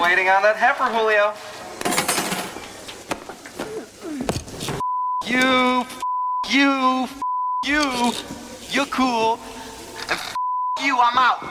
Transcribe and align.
Waiting 0.00 0.28
on 0.28 0.42
that 0.42 0.56
heifer, 0.56 0.84
Julio. 0.84 1.34
You, 5.26 5.84
you, 6.48 7.08
you, 7.64 8.12
you're 8.70 8.86
cool. 8.86 9.40
And 10.08 10.20
you, 10.80 10.96
I'm 11.00 11.18
out. 11.18 11.42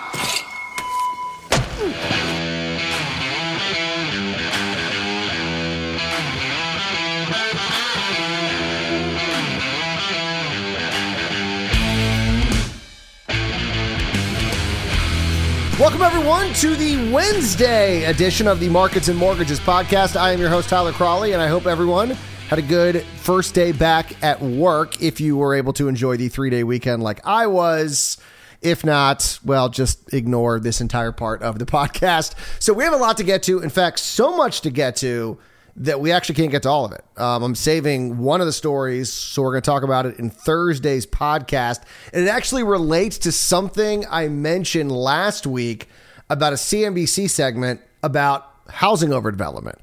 Welcome, 15.80 16.02
everyone, 16.02 16.54
to 16.54 16.76
the 16.76 17.12
Wednesday 17.12 18.06
edition 18.06 18.48
of 18.48 18.60
the 18.60 18.68
Markets 18.68 19.10
and 19.10 19.18
Mortgages 19.18 19.60
podcast. 19.60 20.20
I 20.20 20.32
am 20.32 20.40
your 20.40 20.50
host, 20.50 20.70
Tyler 20.70 20.92
Crawley, 20.92 21.34
and 21.34 21.42
I 21.42 21.48
hope 21.48 21.68
everyone 21.68 22.18
had 22.50 22.58
a 22.58 22.64
good 22.64 23.04
first 23.18 23.54
day 23.54 23.74
back 23.74 24.24
at 24.24 24.42
work 24.42 25.04
if 25.04 25.22
you 25.22 25.38
were 25.38 25.54
able 25.54 25.74
to 25.74 25.88
enjoy 25.88 26.18
the 26.18 26.30
three 26.30 26.50
day 26.50 26.64
weekend 26.64 27.04
like 27.04 27.24
I 27.28 27.46
was. 27.46 28.18
If 28.60 28.84
not, 28.84 29.38
well, 29.46 29.70
just 29.70 30.12
ignore 30.16 30.60
this 30.60 30.82
entire 30.82 31.12
part 31.12 31.44
of 31.44 31.60
the 31.60 31.66
podcast. 31.68 32.34
So, 32.60 32.74
we 32.74 32.84
have 32.84 32.94
a 32.94 32.98
lot 32.98 33.18
to 33.18 33.24
get 33.24 33.44
to. 33.44 33.60
In 33.62 33.70
fact, 33.70 34.00
so 34.00 34.36
much 34.36 34.62
to 34.62 34.72
get 34.72 34.96
to 34.98 35.38
that 35.78 36.00
we 36.02 36.12
actually 36.12 36.36
can't 36.36 36.52
get 36.52 36.64
to 36.64 36.70
all 36.70 36.86
of 36.86 36.92
it. 36.92 37.04
Um, 37.18 37.44
I'm 37.44 37.56
saving 37.56 38.18
one 38.18 38.42
of 38.42 38.48
the 38.48 38.54
stories, 38.54 39.14
so 39.14 39.44
we're 39.44 39.52
going 39.52 39.62
to 39.62 39.70
talk 39.70 39.84
about 39.84 40.08
it 40.08 40.18
in 40.18 40.32
Thursday's 40.32 41.06
podcast. 41.06 41.84
And 42.12 42.24
it 42.24 42.30
actually 42.30 42.64
relates 42.64 43.20
to 43.20 43.32
something 43.32 44.04
I 44.10 44.28
mentioned 44.28 44.92
last 44.92 45.46
week 45.46 45.88
about 46.30 46.52
a 46.52 46.56
CNBC 46.56 47.30
segment 47.30 47.82
about 48.02 48.52
housing 48.70 49.10
overdevelopment. 49.10 49.78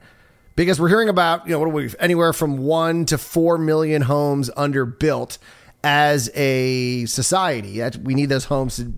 Because 0.56 0.80
we're 0.80 0.88
hearing 0.88 1.08
about, 1.08 1.46
you 1.46 1.52
know, 1.52 1.60
what 1.60 1.66
are 1.66 1.72
we, 1.72 1.90
anywhere 1.98 2.32
from 2.32 2.58
one 2.58 3.04
to 3.06 3.18
four 3.18 3.56
million 3.56 4.02
homes 4.02 4.50
underbuilt 4.50 5.38
as 5.84 6.30
a 6.34 7.04
society. 7.06 7.82
We 8.02 8.14
need 8.14 8.26
those 8.26 8.46
homes 8.46 8.76
to 8.76 8.92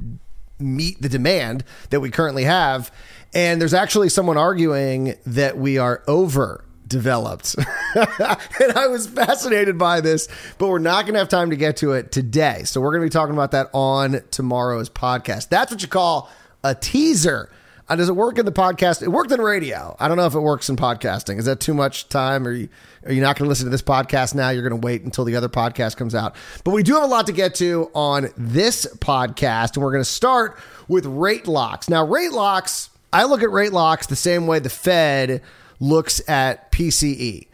meet 0.58 1.00
the 1.03 1.08
demand 1.08 1.64
that 1.91 2.00
we 2.00 2.10
currently 2.10 2.44
have. 2.44 2.91
And 3.34 3.60
there's 3.60 3.75
actually 3.75 4.08
someone 4.08 4.38
arguing 4.38 5.14
that 5.27 5.58
we 5.58 5.78
are 5.78 6.03
over 6.06 6.66
developed. 6.86 7.56
and 7.94 8.72
I 8.74 8.86
was 8.88 9.06
fascinated 9.06 9.78
by 9.78 10.00
this, 10.00 10.28
but 10.58 10.68
we're 10.68 10.78
not 10.78 11.02
going 11.02 11.14
to 11.14 11.18
have 11.18 11.28
time 11.28 11.50
to 11.50 11.56
get 11.56 11.78
to 11.78 11.92
it 11.92 12.12
today. 12.12 12.62
So 12.64 12.80
we're 12.80 12.90
going 12.90 13.02
to 13.02 13.06
be 13.06 13.10
talking 13.10 13.34
about 13.34 13.52
that 13.52 13.70
on 13.72 14.22
tomorrow's 14.30 14.88
podcast. 14.88 15.48
That's 15.48 15.70
what 15.70 15.82
you 15.82 15.88
call 15.88 16.30
a 16.62 16.74
teaser. 16.74 17.50
Uh, 17.88 17.94
does 17.94 18.08
it 18.08 18.16
work 18.16 18.36
in 18.38 18.44
the 18.44 18.52
podcast? 18.52 19.00
It 19.02 19.08
worked 19.08 19.30
in 19.30 19.40
radio. 19.40 19.96
I 20.00 20.08
don't 20.08 20.16
know 20.16 20.26
if 20.26 20.34
it 20.34 20.40
works 20.40 20.68
in 20.68 20.76
podcasting. 20.76 21.38
Is 21.38 21.44
that 21.44 21.60
too 21.60 21.74
much 21.74 22.08
time? 22.08 22.46
Are 22.46 22.52
you, 22.52 22.68
are 23.04 23.12
you 23.12 23.20
not 23.20 23.38
going 23.38 23.44
to 23.44 23.48
listen 23.48 23.66
to 23.66 23.70
this 23.70 23.82
podcast 23.82 24.34
now? 24.34 24.50
You're 24.50 24.68
going 24.68 24.80
to 24.80 24.84
wait 24.84 25.02
until 25.02 25.24
the 25.24 25.36
other 25.36 25.48
podcast 25.48 25.96
comes 25.96 26.12
out. 26.12 26.34
But 26.64 26.72
we 26.72 26.82
do 26.82 26.94
have 26.94 27.04
a 27.04 27.06
lot 27.06 27.26
to 27.26 27.32
get 27.32 27.54
to 27.56 27.88
on 27.94 28.28
this 28.36 28.86
podcast, 28.98 29.76
and 29.76 29.84
we're 29.84 29.92
going 29.92 30.02
to 30.02 30.10
start 30.10 30.58
with 30.88 31.06
rate 31.06 31.46
locks. 31.46 31.88
Now, 31.88 32.04
rate 32.04 32.32
locks, 32.32 32.90
I 33.12 33.24
look 33.24 33.44
at 33.44 33.50
rate 33.52 33.72
locks 33.72 34.08
the 34.08 34.16
same 34.16 34.48
way 34.48 34.58
the 34.58 34.68
Fed 34.68 35.42
looks 35.80 36.27
at 36.28 36.72
PCE 36.72 37.46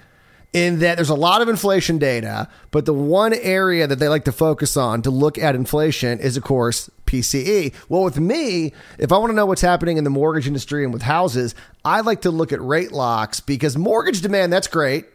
in 0.52 0.80
that 0.80 0.96
there's 0.96 1.08
a 1.08 1.14
lot 1.14 1.40
of 1.40 1.48
inflation 1.48 1.98
data, 1.98 2.48
but 2.70 2.84
the 2.84 2.92
one 2.92 3.32
area 3.32 3.86
that 3.86 3.98
they 3.98 4.08
like 4.08 4.24
to 4.24 4.32
focus 4.32 4.76
on 4.76 5.00
to 5.02 5.10
look 5.10 5.38
at 5.38 5.54
inflation 5.54 6.20
is, 6.20 6.36
of 6.36 6.42
course, 6.42 6.90
PCE. 7.06 7.72
Well, 7.88 8.02
with 8.02 8.20
me, 8.20 8.72
if 8.98 9.12
I 9.12 9.18
want 9.18 9.30
to 9.30 9.34
know 9.34 9.46
what's 9.46 9.62
happening 9.62 9.96
in 9.96 10.04
the 10.04 10.10
mortgage 10.10 10.46
industry 10.46 10.84
and 10.84 10.92
with 10.92 11.02
houses, 11.02 11.54
I 11.84 12.02
like 12.02 12.22
to 12.22 12.30
look 12.30 12.52
at 12.52 12.60
rate 12.60 12.92
locks 12.92 13.40
because 13.40 13.78
mortgage 13.78 14.20
demand, 14.20 14.52
that's 14.52 14.68
great, 14.68 15.06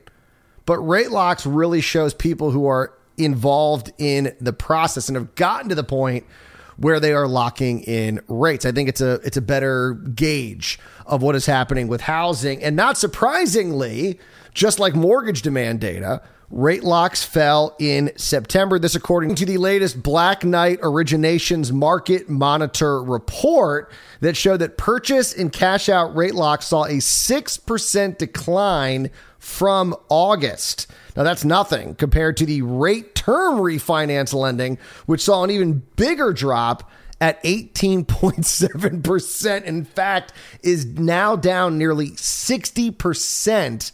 but 0.66 0.80
rate 0.80 1.12
locks 1.12 1.46
really 1.46 1.82
shows 1.82 2.14
people 2.14 2.50
who 2.52 2.66
are 2.66 2.94
involved 3.18 3.92
in 3.98 4.36
the 4.42 4.54
process 4.54 5.08
and 5.08 5.16
have 5.16 5.36
gotten 5.36 5.70
to 5.70 5.76
the 5.76 5.84
point 5.84 6.26
where 6.78 7.00
they 7.00 7.14
are 7.14 7.28
locking 7.28 7.82
in 7.82 8.22
rates. 8.28 8.66
I 8.66 8.72
think 8.72 8.88
it's 8.90 9.02
a 9.02 9.14
it's 9.24 9.38
a 9.38 9.42
better 9.42 9.94
gauge 9.94 10.80
of 11.06 11.22
what 11.22 11.36
is 11.36 11.46
happening 11.46 11.88
with 11.88 12.02
housing. 12.02 12.64
And 12.64 12.76
not 12.76 12.98
surprisingly, 12.98 14.20
just 14.54 14.80
like 14.80 14.96
mortgage 14.96 15.42
demand 15.42 15.82
data, 15.82 16.22
rate 16.50 16.84
locks 16.84 17.24
fell 17.24 17.76
in 17.80 18.12
September. 18.16 18.80
This 18.80 18.96
according 18.96 19.36
to 19.36 19.46
the 19.46 19.58
latest 19.58 20.02
Black 20.02 20.44
Knight 20.44 20.80
Originations 20.82 21.72
Market 21.72 22.30
Monitor 22.30 23.04
report 23.04 23.92
that 24.22 24.38
showed 24.38 24.58
that 24.58 24.78
purchase 24.78 25.34
and 25.34 25.52
cash 25.52 25.90
out 25.90 26.16
rate 26.16 26.36
locks 26.36 26.68
saw 26.68 26.86
a 26.86 26.98
6% 26.98 28.18
decline 28.18 29.10
from 29.40 29.96
August. 30.10 30.88
Now, 31.16 31.24
that's 31.24 31.46
nothing 31.46 31.96
compared 31.96 32.38
to 32.38 32.46
the 32.46 32.62
rate 32.62 33.17
term 33.28 33.60
refinance 33.60 34.34
lending, 34.34 34.80
which 35.06 35.22
saw 35.22 35.44
an 35.44 35.52
even 35.52 35.84
bigger 35.98 36.32
drop 36.32 36.90
at 37.20 37.44
18.7%. 37.44 39.64
In 39.64 39.84
fact, 39.84 40.32
is 40.64 40.86
now 40.86 41.36
down 41.36 41.78
nearly 41.78 42.12
60% 42.12 43.92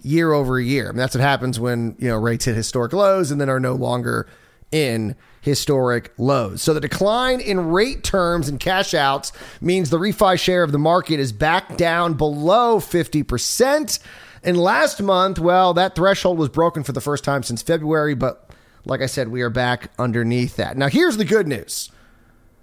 year 0.00 0.32
over 0.32 0.60
year. 0.60 0.92
That's 0.92 1.14
what 1.14 1.22
happens 1.22 1.60
when, 1.60 1.94
you 1.98 2.08
know, 2.08 2.16
rates 2.16 2.46
hit 2.46 2.56
historic 2.56 2.92
lows 2.92 3.30
and 3.30 3.40
then 3.40 3.48
are 3.48 3.60
no 3.60 3.74
longer 3.74 4.26
in 4.72 5.14
historic 5.42 6.12
lows. 6.18 6.60
So 6.60 6.74
the 6.74 6.80
decline 6.80 7.40
in 7.40 7.70
rate 7.70 8.02
terms 8.02 8.48
and 8.48 8.58
cash 8.58 8.94
outs 8.94 9.30
means 9.60 9.90
the 9.90 9.98
refi 9.98 10.40
share 10.40 10.64
of 10.64 10.72
the 10.72 10.78
market 10.78 11.20
is 11.20 11.30
back 11.30 11.76
down 11.76 12.14
below 12.14 12.78
50%. 12.78 14.00
And 14.42 14.56
last 14.56 15.00
month, 15.00 15.38
well, 15.38 15.72
that 15.74 15.94
threshold 15.94 16.38
was 16.38 16.48
broken 16.48 16.82
for 16.82 16.90
the 16.90 17.00
first 17.00 17.22
time 17.22 17.44
since 17.44 17.62
February, 17.62 18.14
but 18.14 18.51
like 18.84 19.00
I 19.00 19.06
said, 19.06 19.28
we 19.28 19.42
are 19.42 19.50
back 19.50 19.90
underneath 19.98 20.56
that. 20.56 20.76
Now, 20.76 20.88
here's 20.88 21.16
the 21.16 21.24
good 21.24 21.46
news 21.46 21.90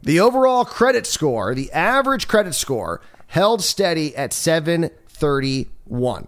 the 0.02 0.19
overall 0.19 0.66
credit 0.66 1.06
score, 1.06 1.53
the 1.53 1.72
average 1.72 2.28
credit 2.28 2.56
score, 2.56 3.02
held 3.28 3.62
steady 3.62 4.16
at 4.16 4.34
731. 4.34 6.28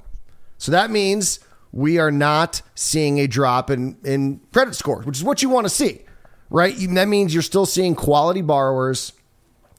So 0.57 0.71
that 0.71 0.91
means 0.91 1.39
we 1.71 1.97
are 1.97 2.11
not 2.11 2.61
seeing 2.75 3.19
a 3.19 3.27
drop 3.27 3.69
in, 3.69 3.97
in 4.03 4.41
credit 4.53 4.75
scores, 4.75 5.05
which 5.05 5.17
is 5.17 5.23
what 5.23 5.41
you 5.41 5.49
want 5.49 5.65
to 5.65 5.69
see, 5.69 6.01
right? 6.49 6.75
That 6.77 7.07
means 7.07 7.33
you're 7.33 7.41
still 7.41 7.65
seeing 7.65 7.95
quality 7.95 8.41
borrowers 8.41 9.13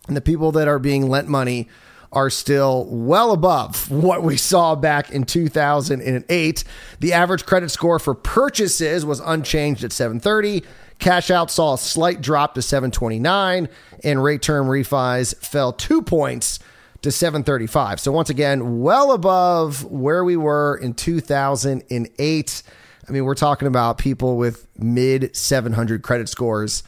and 0.08 0.16
the 0.16 0.22
people 0.22 0.52
that 0.52 0.68
are 0.68 0.78
being 0.78 1.08
lent 1.08 1.28
money 1.28 1.68
are 2.12 2.28
still 2.28 2.86
well 2.90 3.32
above 3.32 3.90
what 3.90 4.22
we 4.22 4.36
saw 4.36 4.74
back 4.74 5.10
in 5.10 5.24
2008. 5.24 6.64
The 7.00 7.12
average 7.12 7.46
credit 7.46 7.70
score 7.70 7.98
for 7.98 8.14
purchases 8.14 9.04
was 9.04 9.20
unchanged 9.20 9.82
at 9.82 9.92
730. 9.92 10.62
Cash 10.98 11.30
out 11.30 11.50
saw 11.50 11.74
a 11.74 11.78
slight 11.78 12.20
drop 12.20 12.54
to 12.54 12.62
729, 12.62 13.68
and 14.04 14.22
rate 14.22 14.42
term 14.42 14.66
refis 14.66 15.34
fell 15.38 15.72
two 15.72 16.02
points 16.02 16.58
to 17.00 17.10
735. 17.10 17.98
So 17.98 18.12
once 18.12 18.30
again, 18.30 18.80
well 18.80 19.12
above 19.12 19.84
where 19.84 20.22
we 20.22 20.36
were 20.36 20.76
in 20.76 20.94
2008. 20.94 22.62
I 23.08 23.10
mean, 23.10 23.24
we're 23.24 23.34
talking 23.34 23.66
about 23.66 23.98
people 23.98 24.36
with 24.36 24.68
mid 24.78 25.34
700 25.34 26.02
credit 26.02 26.28
scores. 26.28 26.84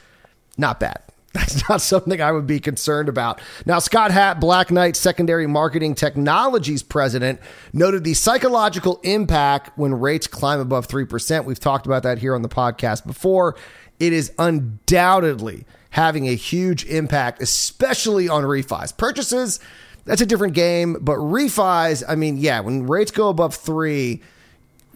Not 0.56 0.78
bad. 0.78 1.02
That's 1.34 1.68
not 1.68 1.82
something 1.82 2.22
I 2.22 2.30
would 2.30 2.46
be 2.46 2.60
concerned 2.60 3.08
about. 3.08 3.40
Now, 3.66 3.80
Scott 3.80 4.12
Happ, 4.12 4.38
Black 4.40 4.70
Knight 4.70 4.94
Secondary 4.94 5.48
Marketing 5.48 5.96
Technologies 5.96 6.84
president, 6.84 7.40
noted 7.72 8.04
the 8.04 8.14
psychological 8.14 9.00
impact 9.02 9.76
when 9.76 9.98
rates 9.98 10.28
climb 10.28 10.60
above 10.60 10.86
3%. 10.86 11.44
We've 11.44 11.58
talked 11.58 11.86
about 11.86 12.04
that 12.04 12.18
here 12.18 12.36
on 12.36 12.42
the 12.42 12.48
podcast 12.48 13.04
before. 13.04 13.56
It 13.98 14.12
is 14.12 14.32
undoubtedly 14.38 15.66
having 15.90 16.28
a 16.28 16.34
huge 16.34 16.84
impact, 16.86 17.42
especially 17.42 18.28
on 18.28 18.44
refis. 18.44 18.96
Purchases, 18.96 19.58
that's 20.04 20.20
a 20.20 20.26
different 20.26 20.54
game, 20.54 20.96
but 21.00 21.16
refis, 21.16 22.04
I 22.08 22.14
mean, 22.14 22.36
yeah, 22.36 22.60
when 22.60 22.86
rates 22.86 23.10
go 23.10 23.28
above 23.28 23.56
three, 23.56 24.22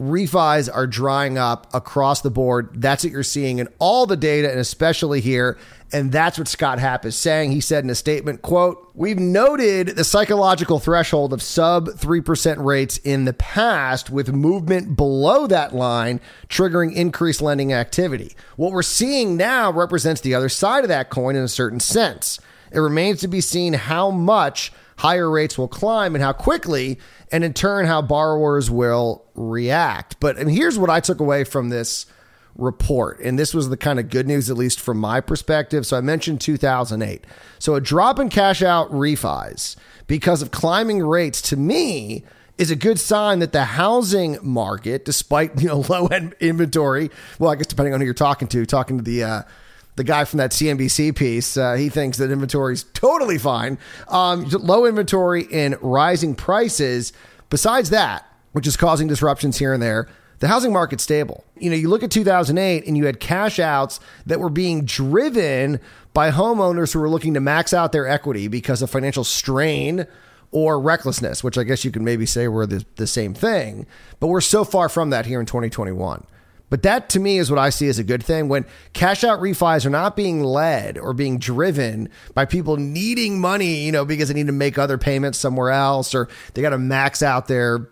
refis 0.01 0.69
are 0.73 0.87
drying 0.87 1.39
up 1.39 1.73
across 1.75 2.21
the 2.21 2.31
board. 2.31 2.71
That's 2.81 3.05
what 3.05 3.13
you're 3.13 3.23
seeing 3.23 3.59
in 3.59 3.69
all 3.79 4.07
the 4.07 4.17
data, 4.17 4.51
and 4.51 4.61
especially 4.61 5.21
here. 5.21 5.59
And 5.91 6.13
that's 6.13 6.37
what 6.37 6.49
Scott 6.49 6.79
Happ 6.79 7.07
is 7.07 7.17
saying. 7.17 7.53
He 7.53 7.61
said 7.61 7.83
in 7.83 7.89
a 7.91 7.95
statement, 7.95 8.43
quote, 8.43 8.91
We've 8.95 9.19
noted 9.19 9.89
the 9.89 10.05
psychological 10.05 10.79
threshold 10.79 11.33
of 11.33 11.41
sub 11.41 11.89
3% 11.89 12.63
rates 12.63 12.99
in 12.99 13.25
the 13.25 13.33
past 13.33 14.11
with 14.11 14.33
movement 14.33 14.97
below 14.97 15.47
that 15.47 15.75
line 15.75 16.21
triggering 16.49 16.95
increased 16.95 17.41
lending 17.41 17.73
activity. 17.73 18.35
What 18.57 18.73
we're 18.73 18.83
seeing 18.83 19.37
now 19.37 19.73
represents 19.73 20.21
the 20.21 20.35
other 20.35 20.51
side 20.51 20.85
of 20.85 20.89
that 20.89 21.09
coin 21.09 21.37
in 21.37 21.43
a 21.43 21.49
certain 21.49 21.81
sense. 21.81 22.39
It 22.71 22.81
remains 22.81 23.21
to 23.21 23.29
be 23.29 23.41
seen 23.41 23.73
how 23.73 24.11
much 24.11 24.73
higher 24.99 25.31
rates 25.31 25.57
will 25.57 25.69
climb 25.69 26.15
and 26.15 26.23
how 26.23 26.33
quickly, 26.33 26.99
and 27.33 27.45
in 27.45 27.55
turn, 27.55 27.87
how 27.87 28.03
borrowers 28.03 28.71
will 28.71 29.25
react. 29.35 30.21
But 30.21 30.37
and 30.37 30.51
here's 30.51 30.79
what 30.79 30.91
I 30.91 31.01
took 31.01 31.21
away 31.21 31.45
from 31.45 31.71
this 31.71 32.05
report. 32.57 33.21
And 33.21 33.39
this 33.39 33.55
was 33.55 33.69
the 33.69 33.77
kind 33.77 33.99
of 33.99 34.11
good 34.11 34.27
news, 34.27 34.51
at 34.51 34.57
least 34.57 34.81
from 34.81 34.99
my 34.99 35.21
perspective. 35.21 35.87
So 35.87 35.97
I 35.97 36.01
mentioned 36.01 36.41
2008. 36.41 37.25
So 37.59 37.75
a 37.75 37.81
drop 37.81 38.19
in 38.19 38.29
cash 38.29 38.63
out 38.63 38.91
refis 38.91 39.77
because 40.07 40.43
of 40.43 40.51
climbing 40.51 41.05
rates 41.05 41.41
to 41.43 41.57
me 41.57 42.25
is 42.59 42.73
a 42.73 42.77
good 42.77 42.99
sign 42.99 43.39
that 43.39 43.53
the 43.53 43.65
housing 43.65 44.37
market, 44.43 45.05
despite 45.05 45.61
you 45.61 45.69
know 45.69 45.79
low 45.89 46.09
end 46.09 46.35
inventory, 46.41 47.11
well, 47.39 47.51
I 47.51 47.57
guess 47.57 47.67
depending 47.67 47.95
on 47.95 48.01
who 48.01 48.05
you're 48.05 48.15
talking 48.15 48.49
to, 48.49 48.67
talking 48.67 48.99
to 48.99 49.05
the 49.05 49.23
uh, 49.23 49.43
the 49.95 50.05
guy 50.05 50.25
from 50.25 50.39
that 50.39 50.51
CNBC 50.53 51.17
piece, 51.17 51.57
uh, 51.57 51.75
he 51.75 51.89
thinks 51.89 52.19
that 52.19 52.31
inventory 52.31 52.75
is 52.75 52.85
totally 52.95 53.39
fine. 53.39 53.79
Um, 54.09 54.49
low 54.49 54.87
inventory 54.87 55.47
and 55.53 55.81
rising 55.83 56.35
prices. 56.35 57.13
Besides 57.51 57.91
that, 57.91 58.25
which 58.53 58.67
is 58.67 58.77
causing 58.77 59.09
disruptions 59.09 59.59
here 59.59 59.73
and 59.73 59.83
there, 59.83 60.09
the 60.41 60.49
housing 60.49 60.73
market's 60.73 61.03
stable. 61.03 61.45
You 61.57 61.71
know, 61.71 61.77
you 61.77 61.89
look 61.89 62.03
at 62.03 62.11
2008 62.11 62.87
and 62.87 62.97
you 62.97 63.07
had 63.07 63.21
cash 63.21 63.59
outs 63.59 64.01
that 64.27 64.41
were 64.41 64.51
being 64.51 64.85
driven 64.85 65.81
by 66.15 66.31
homeowners 66.31 66.93
who 66.93 67.01
were 67.01 67.09
looking 67.09 67.35
to 67.35 67.41
max 67.41 67.73
out 67.73 67.93
their 67.93 68.07
equity 68.07 68.49
because 68.49 68.83
of 68.83 68.91
financial 68.91 69.25
strain 69.25 70.07
or 70.51 70.81
recklessness, 70.81 71.45
which 71.45 71.59
I 71.59 71.65
guess 71.65 71.85
you 71.85 71.91
could 71.91 72.03
maybe 72.03 72.27
say 72.27 72.49
were 72.49 72.67
the, 72.67 72.85
the 72.97 73.07
same 73.07 73.35
thing. 73.35 73.87
But 74.21 74.29
we're 74.29 74.41
so 74.41 74.65
far 74.65 74.89
from 74.89 75.11
that 75.11 75.27
here 75.27 75.41
in 75.41 75.47
2021. 75.47 76.25
But 76.71 76.83
that 76.83 77.09
to 77.11 77.21
me 77.21 77.39
is 77.39 77.51
what 77.51 77.59
I 77.59 77.71
see 77.71 77.89
as 77.89 77.99
a 77.99 78.05
good 78.05 78.23
thing 78.23 78.49
when 78.49 78.67
cash 78.93 79.25
out 79.25 79.41
refis 79.41 79.87
are 79.87 79.91
not 79.91 80.17
being 80.17 80.43
led 80.43 80.99
or 80.99 81.15
being 81.15 81.39
driven 81.39 82.11
by 82.35 82.45
people 82.45 82.77
needing 82.77 83.41
money, 83.41 83.85
you 83.85 83.93
know, 83.93 84.05
because 84.05 84.29
they 84.29 84.35
need 84.35 84.49
to 84.49 84.53
make 84.53 84.79
other 84.79 84.99
payments 84.99 85.39
somewhere 85.39 85.71
else 85.71 86.15
or 86.15 86.29
they 86.55 86.63
got 86.63 86.71
to 86.71 86.79
max 86.79 87.23
out 87.23 87.49
their 87.49 87.89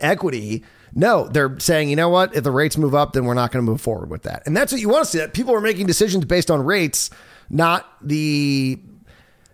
equity. 0.00 0.64
No, 0.94 1.28
they're 1.28 1.58
saying, 1.58 1.90
you 1.90 1.96
know 1.96 2.08
what? 2.08 2.34
If 2.34 2.44
the 2.44 2.50
rates 2.50 2.76
move 2.76 2.94
up, 2.94 3.12
then 3.12 3.24
we're 3.24 3.34
not 3.34 3.52
going 3.52 3.64
to 3.64 3.70
move 3.70 3.80
forward 3.80 4.10
with 4.10 4.22
that. 4.22 4.42
And 4.46 4.56
that's 4.56 4.72
what 4.72 4.80
you 4.80 4.88
want 4.88 5.04
to 5.04 5.10
see. 5.10 5.18
That 5.18 5.34
people 5.34 5.54
are 5.54 5.60
making 5.60 5.86
decisions 5.86 6.24
based 6.24 6.50
on 6.50 6.64
rates, 6.64 7.10
not 7.50 7.86
the 8.02 8.78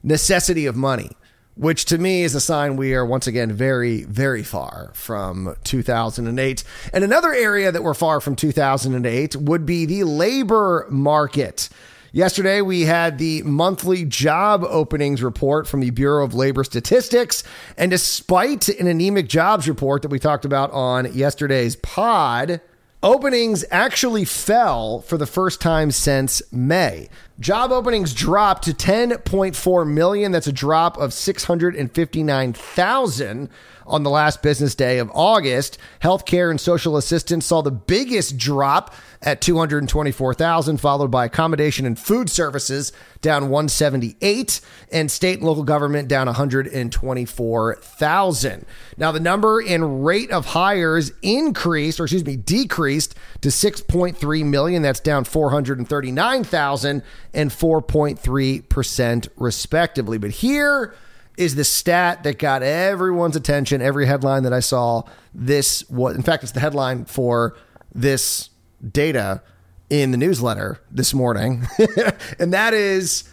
necessity 0.03 0.67
of 0.67 0.77
money 0.77 1.11
which 1.55 1.85
to 1.87 1.99
me 1.99 2.23
is 2.23 2.35
a 2.35 2.41
sign 2.41 2.77
we 2.77 2.95
are 2.95 3.05
once 3.05 3.27
again 3.27 3.53
very, 3.53 4.05
very 4.05 4.43
far 4.43 4.91
from 4.95 5.55
2008. 5.65 6.65
And 6.93 7.05
another 7.05 7.33
area 7.33 7.71
that 7.71 7.83
we're 7.83 7.95
far 7.95 8.21
from 8.21 8.37
2008 8.37 9.37
would 9.37 9.67
be 9.67 9.85
the 9.85 10.05
labor 10.05 10.87
market. 10.91 11.69
Yesterday, 12.15 12.61
we 12.61 12.83
had 12.83 13.17
the 13.17 13.43
monthly 13.43 14.05
job 14.05 14.65
openings 14.65 15.23
report 15.23 15.67
from 15.67 15.81
the 15.81 15.89
Bureau 15.89 16.23
of 16.23 16.35
Labor 16.35 16.63
Statistics. 16.63 17.43
And 17.79 17.91
despite 17.91 18.69
an 18.69 18.87
anemic 18.87 19.29
jobs 19.29 19.67
report 19.67 20.03
that 20.03 20.11
we 20.11 20.19
talked 20.19 20.45
about 20.45 20.71
on 20.73 21.11
yesterday's 21.15 21.75
pod, 21.77 22.61
Openings 23.05 23.65
actually 23.73 24.25
fell 24.25 25.01
for 25.01 25.19
the 25.19 25.27
first 25.27 25.61
time 25.61 25.91
since 25.91 26.41
May. 26.53 27.09
Job 27.41 27.73
openings 27.73 28.13
dropped 28.15 28.65
to 28.65 28.73
10.4 28.73 29.89
million. 29.89 30.33
That's 30.33 30.47
a 30.47 30.53
drop 30.53 30.99
of 30.99 31.13
659,000 31.13 33.49
on 33.87 34.03
the 34.03 34.11
last 34.11 34.43
business 34.43 34.75
day 34.75 34.99
of 34.99 35.09
August. 35.15 35.79
Healthcare 36.03 36.51
and 36.51 36.61
social 36.61 36.97
assistance 36.97 37.47
saw 37.47 37.63
the 37.63 37.71
biggest 37.71 38.37
drop 38.37 38.93
at 39.23 39.41
224,000, 39.41 40.79
followed 40.79 41.11
by 41.11 41.25
accommodation 41.25 41.87
and 41.87 41.99
food 41.99 42.31
services 42.31 42.93
down 43.21 43.49
178, 43.51 44.61
and 44.91 45.11
state 45.11 45.39
and 45.39 45.47
local 45.47 45.63
government 45.63 46.09
down 46.09 46.27
124,000. 46.27 48.67
Now, 48.97 49.13
the 49.13 49.21
number 49.21 49.61
and 49.61 50.05
rate 50.05 50.33
of 50.33 50.47
hires 50.47 51.13
increased, 51.23 52.01
or 52.01 52.05
excuse 52.05 52.25
me, 52.25 52.37
decreased 52.37 53.15
to 53.43 53.51
6.3 53.51 54.45
million. 54.45 54.81
That's 54.83 55.01
down 55.01 55.25
439,000 55.25 57.03
and 57.35 57.51
4.3% 57.51 59.29
respectively. 59.37 60.19
But 60.19 60.31
here, 60.31 60.95
is 61.37 61.55
the 61.55 61.65
stat 61.65 62.23
that 62.25 62.39
got 62.39 62.63
everyone's 62.63 63.37
attention, 63.37 63.81
every 63.81 64.07
headline 64.07 64.43
that 64.43 64.53
I 64.53 64.61
saw. 64.61 65.03
This 65.35 65.89
was, 65.89 66.15
in 66.15 66.23
fact, 66.23 66.43
it's 66.43 66.53
the 66.53 66.61
headline 66.61 67.05
for 67.05 67.57
this 67.95 68.51
data 68.91 69.43
in 69.89 70.11
the 70.11 70.17
newsletter 70.17 70.81
this 70.91 71.13
morning, 71.15 71.67
and 72.39 72.53
that 72.53 72.75
is 72.75 73.25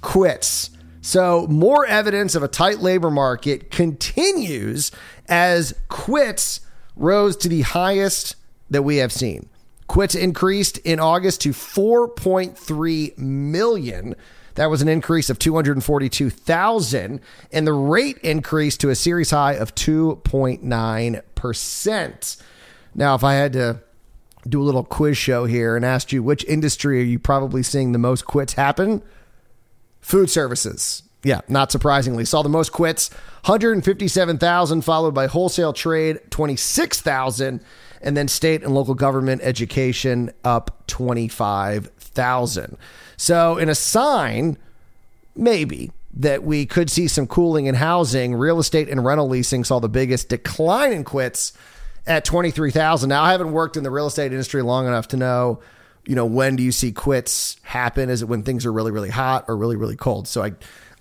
quits. 0.00 0.70
So, 1.00 1.46
more 1.48 1.86
evidence 1.86 2.34
of 2.34 2.42
a 2.42 2.48
tight 2.48 2.78
labor 2.80 3.10
market 3.10 3.70
continues 3.70 4.90
as 5.28 5.74
quits 5.88 6.60
rose 6.96 7.36
to 7.38 7.48
the 7.48 7.62
highest 7.62 8.36
that 8.70 8.82
we 8.82 8.96
have 8.96 9.12
seen. 9.12 9.48
Quits 9.88 10.14
increased 10.14 10.78
in 10.78 11.00
August 11.00 11.40
to 11.40 11.50
4.3 11.50 13.18
million. 13.18 14.14
That 14.54 14.70
was 14.70 14.80
an 14.82 14.88
increase 14.88 15.30
of 15.30 15.38
242,000, 15.38 17.20
and 17.52 17.66
the 17.66 17.72
rate 17.72 18.18
increased 18.18 18.80
to 18.80 18.90
a 18.90 18.94
series 18.94 19.30
high 19.30 19.54
of 19.54 19.74
2.9%. 19.74 22.42
Now, 22.94 23.14
if 23.14 23.24
I 23.24 23.34
had 23.34 23.52
to 23.54 23.80
do 24.48 24.62
a 24.62 24.64
little 24.64 24.84
quiz 24.84 25.16
show 25.16 25.46
here 25.46 25.74
and 25.76 25.84
asked 25.84 26.12
you 26.12 26.22
which 26.22 26.44
industry 26.44 27.00
are 27.00 27.04
you 27.04 27.18
probably 27.18 27.62
seeing 27.62 27.92
the 27.92 27.98
most 27.98 28.24
quits 28.24 28.54
happen? 28.54 29.02
Food 30.00 30.30
services. 30.30 31.02
Yeah, 31.22 31.40
not 31.48 31.72
surprisingly, 31.72 32.24
saw 32.24 32.42
the 32.42 32.48
most 32.48 32.72
quits, 32.72 33.10
157,000 33.44 34.82
followed 34.82 35.14
by 35.14 35.26
wholesale 35.26 35.72
trade 35.72 36.20
26,000 36.30 37.60
and 38.00 38.16
then 38.16 38.28
state 38.28 38.62
and 38.62 38.74
local 38.74 38.94
government 38.94 39.40
education 39.42 40.30
up 40.44 40.86
25,000. 40.86 42.76
So, 43.16 43.58
in 43.58 43.68
a 43.68 43.74
sign 43.74 44.56
maybe 45.38 45.92
that 46.14 46.42
we 46.42 46.66
could 46.66 46.90
see 46.90 47.06
some 47.08 47.26
cooling 47.26 47.66
in 47.66 47.74
housing, 47.74 48.34
real 48.34 48.58
estate 48.58 48.88
and 48.88 49.04
rental 49.04 49.28
leasing 49.28 49.64
saw 49.64 49.78
the 49.78 49.88
biggest 49.88 50.28
decline 50.28 50.92
in 50.92 51.04
quits 51.04 51.52
at 52.06 52.24
23,000. 52.24 53.08
Now 53.08 53.22
I 53.22 53.32
haven't 53.32 53.52
worked 53.52 53.76
in 53.76 53.84
the 53.84 53.90
real 53.90 54.06
estate 54.06 54.32
industry 54.32 54.62
long 54.62 54.86
enough 54.86 55.08
to 55.08 55.16
know, 55.16 55.60
you 56.04 56.14
know, 56.14 56.26
when 56.26 56.56
do 56.56 56.62
you 56.62 56.72
see 56.72 56.90
quits 56.90 57.56
happen? 57.62 58.10
Is 58.10 58.22
it 58.22 58.28
when 58.28 58.42
things 58.42 58.66
are 58.66 58.72
really 58.72 58.90
really 58.90 59.10
hot 59.10 59.44
or 59.48 59.56
really 59.56 59.76
really 59.76 59.96
cold? 59.96 60.26
So 60.26 60.42
I 60.42 60.52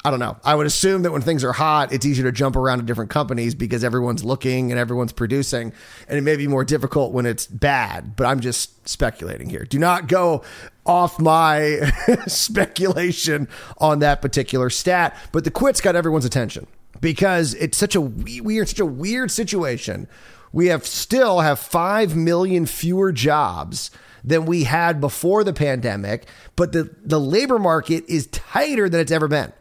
I 0.06 0.12
don't 0.12 0.20
know. 0.20 0.38
I 0.44 0.56
would 0.56 0.68
assume 0.68 1.02
that 1.02 1.12
when 1.12 1.22
things 1.22 1.44
are 1.44 1.52
hot, 1.52 1.92
it's 1.92 2.06
easier 2.06 2.24
to 2.26 2.32
jump 2.32 2.56
around 2.56 2.80
to 2.80 2.86
different 2.86 3.10
companies 3.10 3.56
because 3.56 3.84
everyone's 3.84 4.24
looking 4.24 4.72
and 4.72 4.80
everyone's 4.80 5.12
producing. 5.12 5.74
And 6.08 6.18
it 6.18 6.22
may 6.22 6.38
be 6.38 6.48
more 6.48 6.64
difficult 6.64 7.12
when 7.12 7.26
it's 7.26 7.46
bad, 7.48 8.16
but 8.16 8.26
I'm 8.26 8.40
just 8.40 8.88
speculating 8.88 9.50
here. 9.50 9.66
Do 9.66 9.80
not 9.80 10.08
go 10.08 10.44
off 10.86 11.20
my 11.20 11.92
speculation 12.28 13.48
on 13.80 14.00
that 14.00 14.22
particular 14.22 14.70
stat. 14.70 15.18
But 15.32 15.44
the 15.44 15.52
quits 15.52 15.82
got 15.82 15.96
everyone's 15.96 16.26
attention 16.26 16.68
because 17.02 17.54
it's 17.56 17.78
such 17.78 17.96
a 17.96 18.02
weird, 18.02 18.70
such 18.70 18.80
a 18.80 18.86
weird 18.86 19.32
situation 19.32 20.08
we 20.52 20.68
have 20.68 20.86
still 20.86 21.42
have 21.42 21.60
5 21.60 22.16
million 22.16 22.66
fewer 22.66 23.12
jobs 23.12 23.92
than 24.24 24.46
we 24.46 24.63
had 24.63 25.00
before 25.00 25.44
the 25.44 25.54
pandemic, 25.54 26.25
but 26.56 26.72
the, 26.72 26.96
the 27.04 27.20
labor 27.20 27.60
market 27.60 28.04
is 28.08 28.27
tighter 28.27 28.89
than 28.89 29.00
it's 29.00 29.12
ever 29.12 29.27
been. 29.27 29.54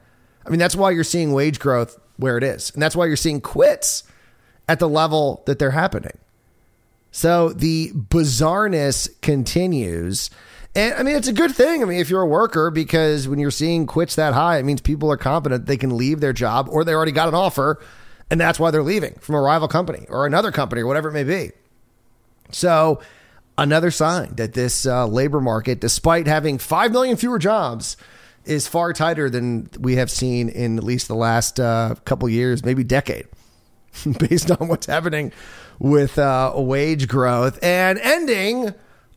I 0.46 0.50
mean, 0.50 0.58
that's 0.58 0.76
why 0.76 0.90
you're 0.90 1.04
seeing 1.04 1.32
wage 1.32 1.58
growth 1.58 1.98
where 2.16 2.36
it 2.38 2.44
is. 2.44 2.70
And 2.70 2.82
that's 2.82 2.96
why 2.96 3.06
you're 3.06 3.16
seeing 3.16 3.40
quits 3.40 4.04
at 4.68 4.78
the 4.78 4.88
level 4.88 5.42
that 5.46 5.58
they're 5.58 5.72
happening. 5.72 6.16
So 7.10 7.50
the 7.50 7.92
bizarreness 7.92 9.08
continues. 9.22 10.30
And 10.74 10.94
I 10.94 11.02
mean, 11.02 11.16
it's 11.16 11.28
a 11.28 11.32
good 11.32 11.54
thing. 11.54 11.82
I 11.82 11.86
mean, 11.86 11.98
if 11.98 12.10
you're 12.10 12.22
a 12.22 12.26
worker, 12.26 12.70
because 12.70 13.26
when 13.26 13.38
you're 13.38 13.50
seeing 13.50 13.86
quits 13.86 14.16
that 14.16 14.34
high, 14.34 14.58
it 14.58 14.64
means 14.64 14.80
people 14.80 15.10
are 15.10 15.16
confident 15.16 15.66
they 15.66 15.76
can 15.76 15.96
leave 15.96 16.20
their 16.20 16.32
job 16.32 16.68
or 16.70 16.84
they 16.84 16.92
already 16.92 17.12
got 17.12 17.28
an 17.28 17.34
offer 17.34 17.80
and 18.30 18.40
that's 18.40 18.58
why 18.58 18.70
they're 18.70 18.82
leaving 18.82 19.14
from 19.20 19.34
a 19.34 19.40
rival 19.40 19.68
company 19.68 20.06
or 20.08 20.26
another 20.26 20.50
company 20.50 20.82
or 20.82 20.86
whatever 20.86 21.08
it 21.08 21.12
may 21.12 21.24
be. 21.24 21.52
So, 22.50 23.00
another 23.58 23.90
sign 23.90 24.34
that 24.36 24.52
this 24.52 24.86
uh, 24.86 25.06
labor 25.06 25.40
market, 25.40 25.80
despite 25.80 26.26
having 26.26 26.58
5 26.58 26.92
million 26.92 27.16
fewer 27.16 27.38
jobs, 27.38 27.96
is 28.46 28.66
far 28.66 28.92
tighter 28.92 29.28
than 29.28 29.68
we 29.78 29.96
have 29.96 30.10
seen 30.10 30.48
in 30.48 30.78
at 30.78 30.84
least 30.84 31.08
the 31.08 31.14
last 31.14 31.60
uh, 31.60 31.94
couple 32.04 32.28
years, 32.28 32.64
maybe 32.64 32.84
decade, 32.84 33.26
based 34.18 34.50
on 34.50 34.68
what's 34.68 34.86
happening 34.86 35.32
with 35.78 36.18
uh, 36.18 36.52
wage 36.56 37.08
growth. 37.08 37.62
And 37.62 37.98
ending 37.98 38.74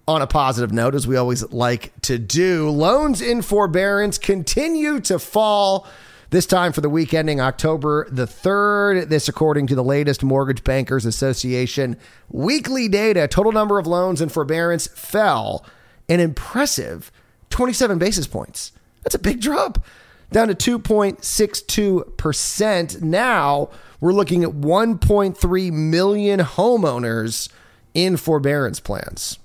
on 0.08 0.22
a 0.22 0.28
positive 0.28 0.72
note, 0.72 0.96
as 0.96 1.08
we 1.08 1.16
always 1.18 1.50
like 1.52 1.94
to 2.02 2.18
do, 2.18 2.70
loans 2.70 3.22
in 3.22 3.42
forbearance 3.42 4.18
continue 4.18 5.00
to 5.02 5.20
fall 5.20 5.88
this 6.32 6.46
time 6.46 6.74
for 6.74 6.82
the 6.82 6.90
week 6.90 7.14
ending 7.14 7.40
October 7.40 8.08
the 8.10 8.26
3rd. 8.26 9.10
This, 9.10 9.28
according 9.28 9.68
to 9.68 9.76
the 9.76 9.84
latest 9.84 10.24
Mortgage 10.24 10.64
Bankers 10.64 11.06
Association 11.06 11.98
weekly 12.30 12.88
data, 12.88 13.28
total 13.28 13.52
number 13.52 13.80
of 13.80 13.88
loans 13.88 14.22
in 14.22 14.30
forbearance 14.30 14.88
fell 14.88 15.66
an 16.08 16.20
impressive 16.20 17.12
27 17.50 17.98
basis 18.00 18.28
points. 18.28 18.72
That's 19.03 19.15
a 19.15 19.20
big 19.20 19.41
drop, 19.41 19.84
down 20.32 20.48
to 20.50 20.79
2.62%. 20.79 23.01
Now 23.01 23.70
we're 24.00 24.13
looking 24.13 24.44
at 24.44 24.51
1.3 24.51 25.72
million 25.72 26.39
homeowners 26.39 27.50
in 27.94 28.18
forbearance 28.18 28.79
plans. 28.79 29.38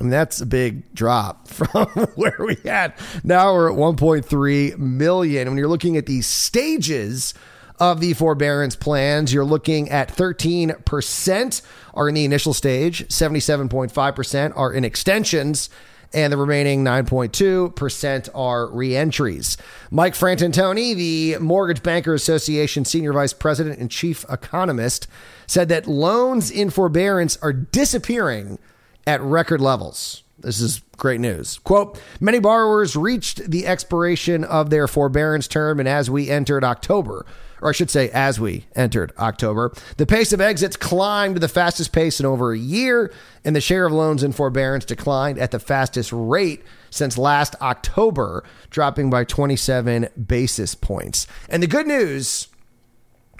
I 0.00 0.04
mean, 0.04 0.10
that's 0.10 0.40
a 0.40 0.46
big 0.46 0.92
drop 0.94 1.48
from 1.48 1.86
where 2.14 2.36
we 2.38 2.56
had. 2.64 2.94
Now 3.22 3.54
we're 3.54 3.70
at 3.70 3.78
1.3 3.78 4.78
million. 4.78 5.48
When 5.48 5.56
you're 5.56 5.68
looking 5.68 5.96
at 5.96 6.06
the 6.06 6.22
stages 6.22 7.34
of 7.78 8.00
the 8.00 8.14
forbearance 8.14 8.74
plans, 8.76 9.32
you're 9.32 9.44
looking 9.44 9.90
at 9.90 10.08
13% 10.08 11.62
are 11.94 12.08
in 12.08 12.14
the 12.14 12.24
initial 12.24 12.54
stage, 12.54 13.06
77.5% 13.08 14.56
are 14.56 14.72
in 14.72 14.84
extensions, 14.84 15.68
and 16.14 16.32
the 16.32 16.36
remaining 16.36 16.84
9.2% 16.84 18.28
are 18.34 18.66
reentries. 18.68 19.56
Mike 19.90 20.14
Fratantoni, 20.14 20.94
the 20.94 21.38
Mortgage 21.38 21.82
Banker 21.82 22.14
Association 22.14 22.84
Senior 22.84 23.12
Vice 23.12 23.32
President 23.32 23.78
and 23.78 23.90
Chief 23.90 24.24
Economist, 24.28 25.06
said 25.46 25.68
that 25.68 25.86
loans 25.86 26.50
in 26.50 26.70
forbearance 26.70 27.36
are 27.42 27.52
disappearing 27.52 28.58
at 29.06 29.20
record 29.20 29.60
levels. 29.60 30.22
This 30.38 30.60
is 30.60 30.82
great 30.96 31.20
news. 31.20 31.58
Quote 31.58 32.00
Many 32.20 32.38
borrowers 32.38 32.96
reached 32.96 33.50
the 33.50 33.66
expiration 33.66 34.44
of 34.44 34.70
their 34.70 34.88
forbearance 34.88 35.46
term, 35.48 35.78
and 35.78 35.88
as 35.88 36.10
we 36.10 36.30
entered 36.30 36.64
October, 36.64 37.24
or 37.62 37.68
I 37.68 37.72
should 37.72 37.90
say, 37.90 38.10
as 38.10 38.40
we 38.40 38.66
entered 38.74 39.12
October, 39.18 39.72
the 39.96 40.04
pace 40.04 40.32
of 40.32 40.40
exits 40.40 40.76
climbed 40.76 41.36
to 41.36 41.40
the 41.40 41.48
fastest 41.48 41.92
pace 41.92 42.18
in 42.18 42.26
over 42.26 42.52
a 42.52 42.58
year, 42.58 43.12
and 43.44 43.54
the 43.54 43.60
share 43.60 43.86
of 43.86 43.92
loans 43.92 44.22
in 44.22 44.32
forbearance 44.32 44.84
declined 44.84 45.38
at 45.38 45.52
the 45.52 45.60
fastest 45.60 46.10
rate 46.12 46.62
since 46.90 47.16
last 47.16 47.54
October, 47.62 48.44
dropping 48.68 49.08
by 49.10 49.24
27 49.24 50.08
basis 50.26 50.74
points. 50.74 51.26
And 51.48 51.62
the 51.62 51.68
good 51.68 51.86
news 51.86 52.48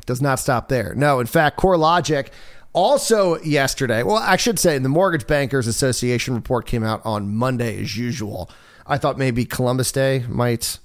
does 0.06 0.22
not 0.22 0.38
stop 0.38 0.68
there. 0.68 0.94
No, 0.94 1.20
in 1.20 1.26
fact, 1.26 1.58
CoreLogic 1.58 2.28
also, 2.74 3.38
yesterday, 3.40 4.02
well, 4.02 4.16
I 4.16 4.36
should 4.36 4.58
say 4.58 4.78
the 4.78 4.88
Mortgage 4.88 5.26
Bankers 5.26 5.66
Association 5.66 6.34
report 6.34 6.64
came 6.64 6.82
out 6.82 7.04
on 7.04 7.34
Monday 7.34 7.82
as 7.82 7.98
usual. 7.98 8.50
I 8.86 8.96
thought 8.96 9.18
maybe 9.18 9.44
Columbus 9.44 9.92
Day 9.92 10.24
might 10.28 10.78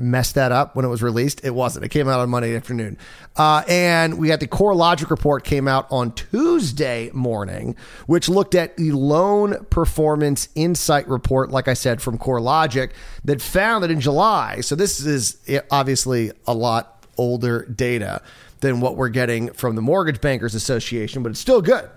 mess 0.00 0.32
that 0.32 0.50
up 0.50 0.74
when 0.74 0.84
it 0.84 0.88
was 0.88 1.02
released. 1.02 1.44
It 1.44 1.50
wasn't. 1.50 1.84
It 1.84 1.90
came 1.90 2.08
out 2.08 2.20
on 2.20 2.30
Monday 2.30 2.56
afternoon. 2.56 2.96
Uh, 3.36 3.62
and 3.68 4.18
we 4.18 4.30
had 4.30 4.40
the 4.40 4.46
CoreLogic 4.46 5.10
report 5.10 5.44
came 5.44 5.68
out 5.68 5.86
on 5.90 6.12
Tuesday 6.12 7.10
morning, 7.12 7.76
which 8.06 8.28
looked 8.28 8.54
at 8.54 8.76
the 8.76 8.92
loan 8.92 9.64
performance 9.66 10.48
insight 10.54 11.06
report, 11.08 11.50
like 11.50 11.68
I 11.68 11.74
said, 11.74 12.00
from 12.00 12.18
CoreLogic 12.18 12.92
that 13.24 13.42
found 13.42 13.84
that 13.84 13.90
in 13.90 14.00
July, 14.00 14.60
so 14.60 14.74
this 14.74 15.00
is 15.00 15.38
obviously 15.70 16.32
a 16.46 16.54
lot 16.54 17.04
older 17.18 17.66
data 17.66 18.22
than 18.60 18.80
what 18.80 18.96
we're 18.96 19.08
getting 19.08 19.52
from 19.52 19.76
the 19.76 19.82
Mortgage 19.82 20.20
Bankers 20.20 20.54
Association, 20.54 21.22
but 21.22 21.30
it's 21.30 21.40
still 21.40 21.62
good. 21.62 21.88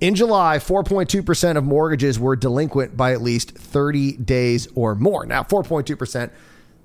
In 0.00 0.14
July, 0.14 0.58
4.2% 0.58 1.56
of 1.56 1.64
mortgages 1.64 2.18
were 2.18 2.36
delinquent 2.36 2.96
by 2.96 3.12
at 3.12 3.22
least 3.22 3.52
30 3.52 4.18
days 4.18 4.68
or 4.74 4.94
more. 4.94 5.24
Now, 5.24 5.42
4.2%, 5.42 6.30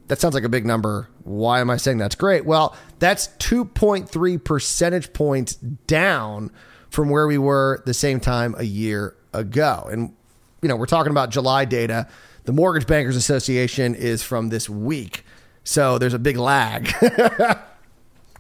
that 0.08 0.20
sounds 0.20 0.34
like 0.34 0.44
a 0.44 0.50
big 0.50 0.66
number. 0.66 1.10
Why 1.24 1.62
am 1.62 1.70
I 1.70 1.78
saying 1.78 1.98
that's 1.98 2.16
great? 2.16 2.46
Well, 2.46 2.76
that's 3.00 3.30
2.3 3.40 4.44
percentage 4.44 5.14
points 5.14 5.56
down 5.56 6.52
from 6.90 7.10
where 7.10 7.28
we 7.28 7.38
were 7.38 7.82
the 7.86 7.94
same 7.94 8.20
time 8.20 8.56
a 8.58 8.64
year 8.64 9.16
ago. 9.34 9.88
And, 9.90 10.14
you 10.62 10.68
know, 10.68 10.76
we're 10.76 10.86
talking 10.86 11.12
about 11.12 11.30
July 11.30 11.66
data. 11.66 12.08
The 12.44 12.52
Mortgage 12.52 12.88
Bankers 12.88 13.16
Association 13.16 13.96
is 13.96 14.24
from 14.24 14.50
this 14.50 14.70
week. 14.70 15.24
So 15.64 15.98
there's 15.98 16.14
a 16.14 16.20
big 16.20 16.38
lag. 16.38 16.92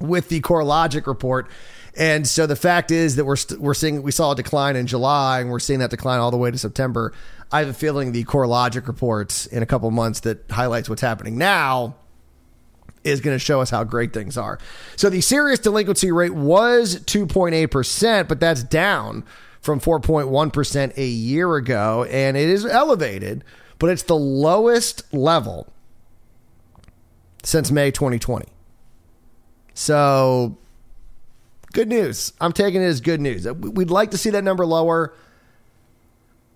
with 0.01 0.29
the 0.29 0.41
CoreLogic 0.41 1.07
report. 1.07 1.49
And 1.97 2.27
so 2.27 2.47
the 2.47 2.55
fact 2.55 2.89
is 2.91 3.17
that 3.17 3.25
we're 3.25 3.33
we 3.33 3.37
st- 3.37 3.61
we're 3.61 3.73
seeing 3.73 4.01
we 4.01 4.11
saw 4.11 4.31
a 4.31 4.35
decline 4.35 4.75
in 4.75 4.87
July 4.87 5.41
and 5.41 5.49
we're 5.49 5.59
seeing 5.59 5.79
that 5.79 5.89
decline 5.89 6.19
all 6.19 6.31
the 6.31 6.37
way 6.37 6.49
to 6.51 6.57
September. 6.57 7.13
I 7.51 7.59
have 7.59 7.69
a 7.69 7.73
feeling 7.73 8.13
the 8.13 8.23
CoreLogic 8.23 8.87
reports 8.87 9.45
in 9.45 9.61
a 9.61 9.65
couple 9.65 9.91
months 9.91 10.21
that 10.21 10.49
highlights 10.49 10.89
what's 10.89 11.01
happening 11.01 11.37
now 11.37 11.95
is 13.03 13.19
going 13.19 13.35
to 13.35 13.39
show 13.39 13.61
us 13.61 13.69
how 13.69 13.83
great 13.83 14.13
things 14.13 14.37
are. 14.37 14.59
So 14.95 15.09
the 15.09 15.21
serious 15.21 15.59
delinquency 15.59 16.11
rate 16.11 16.33
was 16.33 16.99
2.8%, 17.01 18.27
but 18.27 18.39
that's 18.39 18.63
down 18.63 19.25
from 19.59 19.79
4.1% 19.79 20.97
a 20.97 21.05
year 21.05 21.55
ago 21.55 22.05
and 22.05 22.37
it 22.37 22.47
is 22.47 22.65
elevated, 22.65 23.43
but 23.79 23.89
it's 23.89 24.03
the 24.03 24.15
lowest 24.15 25.11
level 25.13 25.71
since 27.43 27.71
May 27.71 27.91
2020. 27.91 28.47
So, 29.73 30.57
good 31.71 31.87
news. 31.87 32.33
I'm 32.39 32.51
taking 32.51 32.81
it 32.81 32.85
as 32.85 33.01
good 33.01 33.21
news. 33.21 33.47
We'd 33.47 33.89
like 33.89 34.11
to 34.11 34.17
see 34.17 34.29
that 34.31 34.43
number 34.43 34.65
lower, 34.65 35.13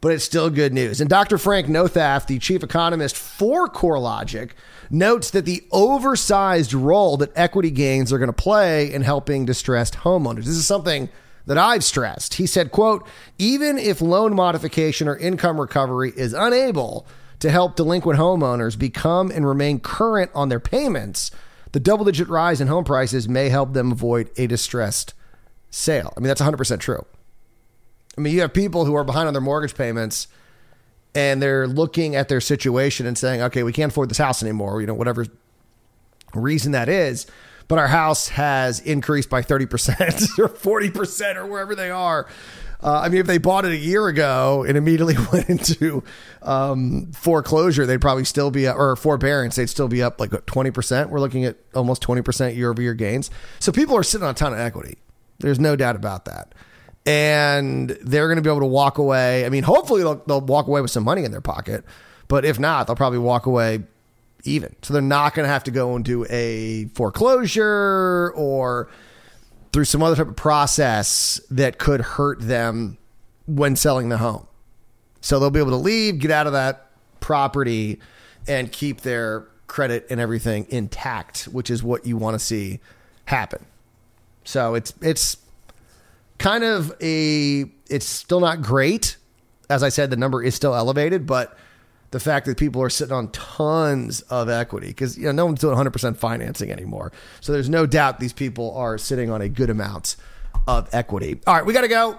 but 0.01 0.11
it's 0.11 0.25
still 0.25 0.49
good 0.49 0.73
news. 0.73 1.01
And 1.01 1.09
Dr. 1.09 1.37
Frank 1.37 1.67
Nothaft, 1.67 2.27
the 2.27 2.39
chief 2.39 2.63
economist 2.63 3.15
for 3.15 3.67
CoreLogic, 3.67 4.51
notes 4.89 5.31
that 5.31 5.45
the 5.45 5.63
oversized 5.71 6.73
role 6.73 7.17
that 7.17 7.31
equity 7.35 7.71
gains 7.71 8.13
are 8.13 8.17
going 8.17 8.27
to 8.27 8.33
play 8.33 8.91
in 8.91 9.01
helping 9.01 9.45
distressed 9.45 9.95
homeowners. 9.95 10.45
This 10.45 10.49
is 10.49 10.67
something 10.67 11.09
that 11.45 11.57
I've 11.57 11.83
stressed. 11.83 12.35
He 12.35 12.47
said, 12.47 12.71
quote, 12.71 13.07
even 13.37 13.77
if 13.77 14.01
loan 14.01 14.35
modification 14.35 15.07
or 15.07 15.17
income 15.17 15.59
recovery 15.59 16.11
is 16.15 16.33
unable 16.33 17.05
to 17.39 17.49
help 17.49 17.75
delinquent 17.75 18.19
homeowners 18.19 18.77
become 18.77 19.31
and 19.31 19.47
remain 19.47 19.79
current 19.79 20.31
on 20.33 20.49
their 20.49 20.59
payments, 20.59 21.31
the 21.75 21.81
double 21.81 22.05
digit 22.05 22.29
rise 22.29 22.61
in 22.61 22.69
home 22.69 22.85
prices 22.85 23.27
may 23.27 23.49
help 23.49 23.73
them 23.73 23.91
avoid 23.91 24.29
a 24.37 24.47
distressed 24.47 25.13
sale. 25.69 26.13
I 26.15 26.21
mean, 26.21 26.29
that's 26.29 26.39
100% 26.39 26.79
true. 26.79 27.05
I 28.17 28.21
mean, 28.21 28.33
you 28.33 28.39
have 28.39 28.53
people 28.53 28.85
who 28.85 28.95
are 28.95 29.03
behind 29.03 29.27
on 29.27 29.33
their 29.33 29.41
mortgage 29.41 29.75
payments 29.75 30.29
and 31.13 31.41
they're 31.41 31.67
looking 31.67 32.15
at 32.15 32.29
their 32.29 32.39
situation 32.39 33.05
and 33.05 33.17
saying, 33.17 33.41
okay, 33.41 33.63
we 33.63 33.73
can't 33.73 33.91
afford 33.91 34.09
this 34.09 34.19
house 34.19 34.41
anymore, 34.41 34.79
you 34.79 34.87
know, 34.87 34.93
whatever 34.93 35.25
reason 36.33 36.71
that 36.71 36.87
is. 36.87 37.27
But 37.67 37.77
our 37.77 37.89
house 37.89 38.29
has 38.29 38.79
increased 38.79 39.29
by 39.29 39.41
30% 39.41 39.67
or 40.39 40.47
40% 40.47 41.35
or 41.35 41.45
wherever 41.45 41.75
they 41.75 41.89
are. 41.89 42.25
Uh, 42.83 43.01
I 43.03 43.09
mean, 43.09 43.19
if 43.19 43.27
they 43.27 43.37
bought 43.37 43.65
it 43.65 43.71
a 43.71 43.77
year 43.77 44.07
ago 44.07 44.63
and 44.67 44.77
immediately 44.77 45.15
went 45.33 45.49
into 45.49 46.03
um, 46.41 47.11
foreclosure, 47.13 47.85
they'd 47.85 48.01
probably 48.01 48.25
still 48.25 48.51
be 48.51 48.67
up, 48.67 48.77
or 48.77 48.95
forbearance, 48.95 49.55
they'd 49.55 49.69
still 49.69 49.87
be 49.87 50.03
up 50.03 50.19
like 50.19 50.31
20%. 50.31 51.09
We're 51.09 51.19
looking 51.19 51.45
at 51.45 51.57
almost 51.73 52.03
20% 52.03 52.55
year 52.55 52.69
over 52.69 52.81
year 52.81 52.93
gains. 52.93 53.31
So 53.59 53.71
people 53.71 53.95
are 53.97 54.03
sitting 54.03 54.25
on 54.25 54.31
a 54.31 54.37
ton 54.37 54.53
of 54.53 54.59
equity. 54.59 54.97
There's 55.39 55.59
no 55.59 55.75
doubt 55.75 55.95
about 55.95 56.25
that. 56.25 56.53
And 57.05 57.89
they're 58.01 58.27
going 58.27 58.37
to 58.37 58.41
be 58.41 58.49
able 58.49 58.61
to 58.61 58.65
walk 58.65 58.97
away. 58.97 59.45
I 59.45 59.49
mean, 59.49 59.63
hopefully 59.63 60.01
they'll, 60.01 60.23
they'll 60.25 60.41
walk 60.41 60.67
away 60.67 60.81
with 60.81 60.91
some 60.91 61.03
money 61.03 61.23
in 61.23 61.31
their 61.31 61.41
pocket. 61.41 61.83
But 62.27 62.45
if 62.45 62.59
not, 62.59 62.87
they'll 62.87 62.95
probably 62.95 63.19
walk 63.19 63.45
away 63.45 63.83
even. 64.43 64.75
So 64.81 64.93
they're 64.93 65.01
not 65.01 65.33
going 65.33 65.45
to 65.45 65.51
have 65.51 65.63
to 65.65 65.71
go 65.71 65.95
into 65.95 66.25
a 66.29 66.85
foreclosure 66.95 68.31
or 68.35 68.89
through 69.75 69.83
some 69.83 70.01
other 70.01 70.15
type 70.15 70.29
of 70.29 70.37
process 70.37 71.41
that 71.49 71.77
could 71.77 71.99
hurt 71.99 72.39
them 72.39 72.97
when 73.45 73.75
selling 73.75 74.07
the 74.07 74.15
home. 74.15 74.47
So 75.19 75.37
they'll 75.37 75.49
be 75.49 75.59
able 75.59 75.71
to 75.71 75.75
leave, 75.75 76.17
get 76.19 76.31
out 76.31 76.47
of 76.47 76.53
that 76.53 76.91
property, 77.19 77.99
and 78.47 78.71
keep 78.71 79.01
their 79.01 79.41
credit 79.67 80.07
and 80.09 80.21
everything 80.21 80.65
intact, 80.69 81.49
which 81.51 81.69
is 81.69 81.83
what 81.83 82.05
you 82.05 82.15
want 82.15 82.35
to 82.35 82.39
see 82.39 82.79
happen. 83.25 83.65
So 84.45 84.75
it's 84.75 84.93
it's 85.01 85.35
kind 86.37 86.63
of 86.63 86.95
a 87.01 87.65
it's 87.89 88.05
still 88.05 88.39
not 88.39 88.61
great. 88.61 89.17
As 89.69 89.83
I 89.83 89.89
said, 89.89 90.09
the 90.09 90.15
number 90.15 90.41
is 90.41 90.55
still 90.55 90.73
elevated, 90.73 91.25
but 91.25 91.57
the 92.15 92.19
fact 92.21 92.45
that 92.45 92.57
people 92.57 92.81
are 92.81 92.89
sitting 92.89 93.13
on 93.13 93.27
tons 93.31 94.21
of 94.29 94.47
equity 94.47 94.87
because 94.87 95.17
you 95.17 95.25
know 95.25 95.33
no 95.33 95.45
one's 95.47 95.59
doing 95.59 95.77
100% 95.77 96.15
financing 96.15 96.71
anymore. 96.71 97.11
So 97.41 97.51
there's 97.51 97.69
no 97.69 97.85
doubt 97.85 98.21
these 98.21 98.31
people 98.31 98.73
are 98.77 98.97
sitting 98.97 99.29
on 99.29 99.41
a 99.41 99.49
good 99.49 99.69
amount 99.69 100.15
of 100.65 100.87
equity. 100.93 101.41
All 101.45 101.55
right, 101.55 101.65
we 101.65 101.73
got 101.73 101.81
to 101.81 101.89
go. 101.89 102.17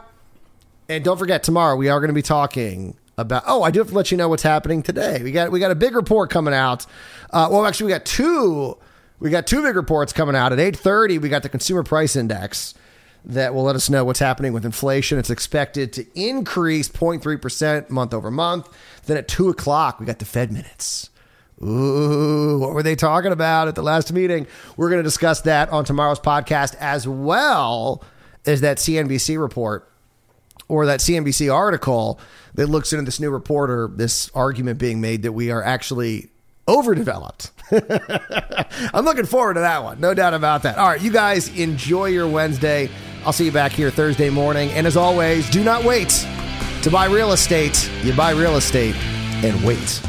And 0.91 1.03
don't 1.03 1.17
forget 1.17 1.43
tomorrow 1.43 1.77
we 1.77 1.89
are 1.89 1.99
going 1.99 2.11
to 2.11 2.15
be 2.15 2.21
talking 2.21 2.99
about 3.17 3.45
oh 3.47 3.63
i 3.63 3.71
do 3.71 3.79
have 3.79 3.89
to 3.89 3.95
let 3.95 4.11
you 4.11 4.19
know 4.19 4.29
what's 4.29 4.43
happening 4.43 4.83
today 4.83 5.23
we 5.23 5.33
got 5.33 5.51
we 5.51 5.59
got 5.59 5.71
a 5.71 5.75
big 5.75 5.97
report 5.97 6.29
coming 6.29 6.53
out 6.53 6.85
uh, 7.31 7.49
well 7.51 7.65
actually 7.65 7.87
we 7.87 7.93
got 7.93 8.05
two 8.05 8.77
we 9.19 9.31
got 9.31 9.47
two 9.47 9.63
big 9.63 9.75
reports 9.75 10.13
coming 10.13 10.37
out 10.37 10.53
at 10.53 10.59
8.30 10.59 11.23
we 11.23 11.31
got 11.31 11.43
the 11.43 11.49
consumer 11.49 11.83
price 11.83 12.15
index 12.15 12.75
that 13.27 13.53
will 13.55 13.65
let 13.65 13.75
us 13.77 13.91
know 13.91 14.05
what's 14.05 14.21
happening 14.21 14.53
with 14.53 14.65
inflation 14.65 15.19
it's 15.19 15.31
expected 15.31 15.93
to 15.93 16.07
increase 16.15 16.89
0.3% 16.89 17.91
month 17.91 18.15
over 18.15 18.31
month 18.31 18.69
then 19.07 19.17
at 19.17 19.29
two 19.29 19.49
o'clock, 19.49 19.99
we 19.99 20.07
got 20.07 20.19
the 20.19 20.25
Fed 20.25 20.53
minutes. 20.53 21.11
Ooh, 21.63 22.59
what 22.59 22.75
were 22.75 22.83
they 22.83 22.95
talking 22.95 23.33
about 23.33 23.67
at 23.67 23.75
the 23.75 23.83
last 23.83 24.13
meeting? 24.13 24.47
We're 24.77 24.91
going 24.91 24.99
to 24.99 25.05
discuss 25.05 25.41
that 25.43 25.71
on 25.71 25.85
tomorrow's 25.85 26.21
podcast 26.21 26.75
as 26.77 27.09
well 27.09 28.05
as 28.45 28.61
that 28.61 28.77
CNBC 28.77 29.41
report 29.41 29.91
or 30.69 30.87
that 30.87 31.01
CNBC 31.01 31.53
article 31.53 32.21
that 32.55 32.67
looks 32.67 32.93
into 32.93 33.05
this 33.05 33.21
new 33.21 33.31
report 33.31 33.71
or 33.71 33.89
this 33.89 34.31
argument 34.35 34.79
being 34.79 35.01
made 35.01 35.23
that 35.23 35.33
we 35.33 35.51
are 35.51 35.63
actually 35.63 36.31
overdeveloped. 36.69 37.53
I'm 38.93 39.05
looking 39.05 39.25
forward 39.25 39.55
to 39.55 39.61
that 39.61 39.83
one. 39.83 40.01
No 40.01 40.13
doubt 40.15 40.35
about 40.35 40.65
that. 40.65 40.79
All 40.79 40.89
right, 40.89 41.01
you 41.01 41.13
guys 41.13 41.49
enjoy 41.57 42.07
your 42.07 42.29
Wednesday. 42.29 42.91
I'll 43.27 43.33
see 43.33 43.45
you 43.45 43.53
back 43.53 43.73
here 43.73 43.91
Thursday 43.91 44.31
morning. 44.31 44.71
And 44.71 44.87
as 44.87 44.97
always, 44.97 45.51
do 45.51 45.65
not 45.65 45.85
wait 45.85 46.27
To 46.83 46.91
buy 46.93 47.07
real 47.07 47.33
estate, 47.33 47.91
you 48.05 48.15
buy 48.15 48.31
real 48.31 48.55
estate 48.55 48.95
and 49.43 49.61
wait. 49.65 50.01